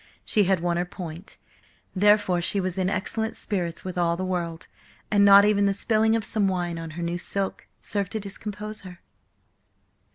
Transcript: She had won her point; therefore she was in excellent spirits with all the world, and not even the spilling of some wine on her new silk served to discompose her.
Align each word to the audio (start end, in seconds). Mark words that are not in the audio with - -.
She 0.25 0.45
had 0.45 0.61
won 0.61 0.77
her 0.77 0.83
point; 0.85 1.37
therefore 1.95 2.41
she 2.41 2.59
was 2.59 2.75
in 2.75 2.89
excellent 2.89 3.37
spirits 3.37 3.85
with 3.85 3.99
all 3.99 4.17
the 4.17 4.25
world, 4.25 4.65
and 5.11 5.23
not 5.23 5.45
even 5.45 5.67
the 5.67 5.75
spilling 5.75 6.15
of 6.15 6.25
some 6.25 6.47
wine 6.47 6.79
on 6.79 6.89
her 6.97 7.03
new 7.03 7.19
silk 7.19 7.67
served 7.81 8.13
to 8.13 8.19
discompose 8.19 8.81
her. 8.81 8.99